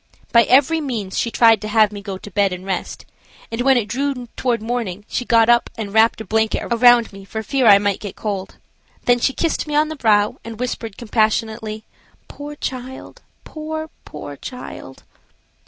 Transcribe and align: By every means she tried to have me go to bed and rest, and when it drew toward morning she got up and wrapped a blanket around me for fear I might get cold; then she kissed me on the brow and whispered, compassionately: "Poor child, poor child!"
By 0.31 0.45
every 0.45 0.81
means 0.81 1.15
she 1.15 1.29
tried 1.29 1.61
to 1.61 1.67
have 1.67 1.91
me 1.91 2.01
go 2.01 2.17
to 2.17 2.31
bed 2.31 2.51
and 2.51 2.65
rest, 2.65 3.05
and 3.51 3.61
when 3.61 3.77
it 3.77 3.87
drew 3.87 4.27
toward 4.35 4.59
morning 4.59 5.05
she 5.07 5.25
got 5.25 5.47
up 5.47 5.69
and 5.77 5.93
wrapped 5.93 6.19
a 6.19 6.25
blanket 6.25 6.63
around 6.71 7.13
me 7.13 7.23
for 7.23 7.43
fear 7.43 7.67
I 7.67 7.77
might 7.77 7.99
get 7.99 8.15
cold; 8.15 8.55
then 9.05 9.19
she 9.19 9.31
kissed 9.31 9.67
me 9.67 9.75
on 9.75 9.89
the 9.89 9.95
brow 9.95 10.37
and 10.43 10.59
whispered, 10.59 10.97
compassionately: 10.97 11.83
"Poor 12.27 12.55
child, 12.55 13.21
poor 13.43 13.91
child!" 14.37 15.03